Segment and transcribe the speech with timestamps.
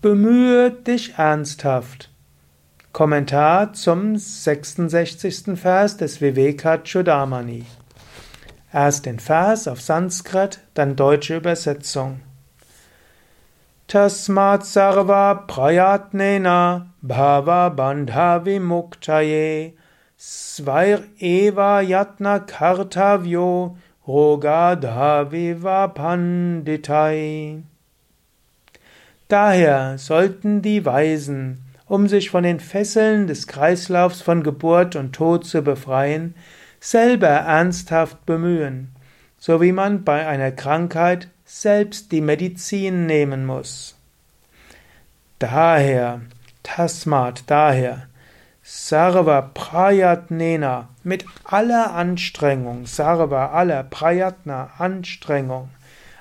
[0.00, 2.08] Bemühe dich ernsthaft.
[2.92, 5.58] Kommentar zum 66.
[5.58, 7.64] Vers des Vivekachudamani.
[8.72, 12.20] Erst den Vers auf Sanskrit, dann deutsche Übersetzung.
[13.88, 19.72] Tasmat sarva prayatnena bhava bandha vimuktaye
[20.16, 23.76] svair eva yatna kartavyo
[24.06, 27.64] rogadha viva panditai.
[29.28, 35.44] Daher sollten die Weisen, um sich von den Fesseln des Kreislaufs von Geburt und Tod
[35.44, 36.34] zu befreien,
[36.80, 38.90] selber ernsthaft bemühen,
[39.38, 43.96] so wie man bei einer Krankheit selbst die Medizin nehmen muss.
[45.38, 46.22] Daher,
[46.62, 48.08] Tasmat, daher,
[48.62, 55.70] Sarva Prayatnena, mit aller Anstrengung, Sarva, aller Prayatna, Anstrengung.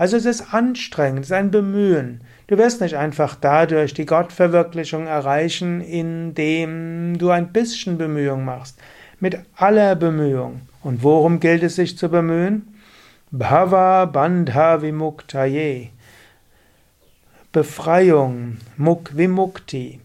[0.00, 2.22] Also es ist anstrengend, es ist ein Bemühen.
[2.46, 8.78] Du wirst nicht einfach dadurch die Gottverwirklichung erreichen, indem du ein bisschen Bemühung machst.
[9.18, 10.62] Mit aller Bemühung.
[10.82, 12.78] Und worum gilt es sich zu bemühen?
[13.30, 15.90] Bhava Bandha Vimuktaye.
[17.52, 20.00] Befreiung, Muk Vimukti.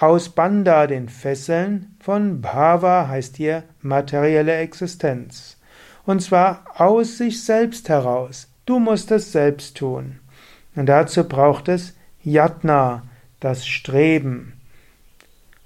[0.00, 5.56] Aus Bandha, den Fesseln, von Bhava heißt hier materielle Existenz.
[6.04, 8.48] Und zwar aus sich selbst heraus.
[8.66, 10.18] Du musst es selbst tun.
[10.74, 13.04] Und dazu braucht es Yatna,
[13.40, 14.54] das Streben.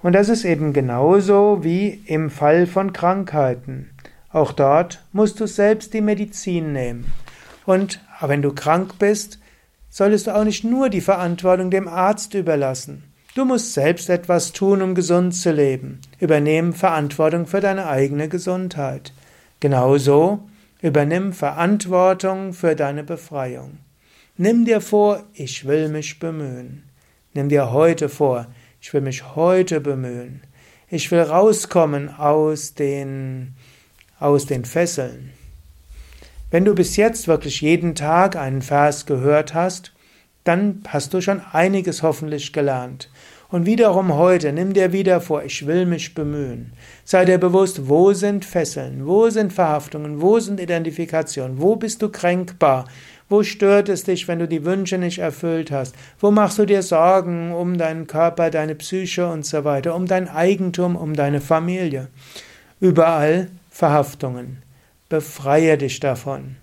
[0.02, 3.90] Und das ist eben genauso wie im Fall von Krankheiten.
[4.32, 7.12] Auch dort musst du selbst die Medizin nehmen.
[7.66, 9.38] Und wenn du krank bist,
[9.88, 13.04] solltest du auch nicht nur die Verantwortung dem Arzt überlassen.
[13.34, 16.00] Du musst selbst etwas tun, um gesund zu leben.
[16.18, 19.12] Übernehmen Verantwortung für deine eigene Gesundheit.
[19.60, 20.48] Genauso
[20.82, 23.78] übernimm Verantwortung für deine Befreiung.
[24.36, 26.84] Nimm dir vor, ich will mich bemühen.
[27.34, 28.46] Nimm dir heute vor,
[28.80, 30.42] ich will mich heute bemühen.
[30.88, 33.54] Ich will rauskommen aus den,
[34.18, 35.32] aus den Fesseln.
[36.50, 39.92] Wenn du bis jetzt wirklich jeden Tag einen Vers gehört hast,
[40.42, 43.10] dann hast du schon einiges hoffentlich gelernt.
[43.50, 46.72] Und wiederum heute, nimm dir wieder vor, ich will mich bemühen.
[47.04, 52.10] Sei dir bewusst, wo sind Fesseln, wo sind Verhaftungen, wo sind Identifikationen, wo bist du
[52.10, 52.84] kränkbar,
[53.28, 56.82] wo stört es dich, wenn du die Wünsche nicht erfüllt hast, wo machst du dir
[56.82, 62.06] Sorgen um deinen Körper, deine Psyche und so weiter, um dein Eigentum, um deine Familie.
[62.78, 64.62] Überall Verhaftungen.
[65.08, 66.56] Befreie dich davon.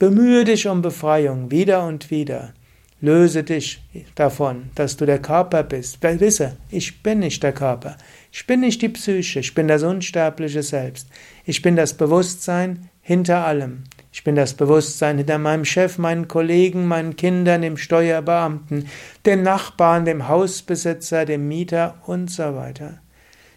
[0.00, 2.52] Bemühe dich um Befreiung wieder und wieder.
[3.00, 3.80] Löse dich
[4.16, 6.02] davon, dass du der Körper bist.
[6.02, 7.96] Wisse, ich bin nicht der Körper.
[8.32, 9.38] Ich bin nicht die Psyche.
[9.38, 11.08] Ich bin das unsterbliche Selbst.
[11.44, 13.84] Ich bin das Bewusstsein hinter allem.
[14.10, 18.88] Ich bin das Bewusstsein hinter meinem Chef, meinen Kollegen, meinen Kindern, dem Steuerbeamten,
[19.24, 22.98] dem Nachbarn, dem Hausbesitzer, dem Mieter und so weiter.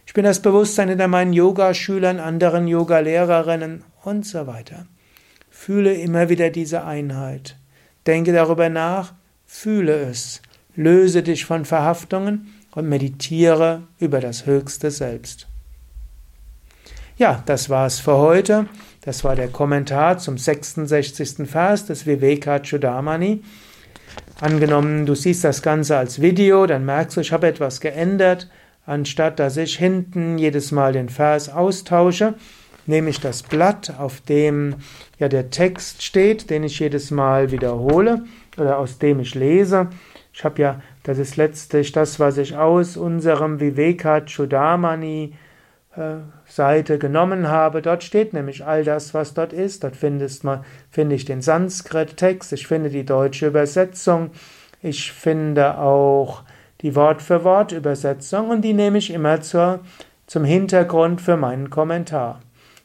[0.06, 4.86] Ich bin das Bewusstsein hinter meinen Yogaschülern, anderen Yogalehrerinnen und so weiter.
[5.50, 7.58] Fühle immer wieder diese Einheit.
[8.06, 9.14] Denke darüber nach,
[9.54, 10.42] Fühle es,
[10.76, 15.48] löse dich von Verhaftungen und meditiere über das höchste Selbst.
[17.18, 18.68] Ja, das war's für heute.
[19.02, 21.48] Das war der Kommentar zum 66.
[21.48, 23.44] Vers des Vivekachudamani.
[24.40, 28.50] Angenommen, du siehst das Ganze als Video, dann merkst du, ich habe etwas geändert.
[28.86, 32.36] Anstatt dass ich hinten jedes Mal den Vers austausche,
[32.86, 34.76] nehme ich das Blatt, auf dem
[35.20, 38.24] ja der Text steht, den ich jedes Mal wiederhole
[38.58, 39.90] oder aus dem ich lese.
[40.34, 45.34] Ich habe ja, das ist letztlich das, was ich aus unserem Viveka Chudamani
[45.96, 47.82] äh, Seite genommen habe.
[47.82, 49.84] Dort steht nämlich all das, was dort ist.
[49.84, 54.32] Dort findest man, finde ich den Sanskrit-Text, ich finde die deutsche Übersetzung,
[54.82, 56.44] ich finde auch
[56.82, 59.82] die Wort-für-Wort-Übersetzung und die nehme ich immer zur,
[60.28, 62.42] zum Hintergrund für meinen Kommentar.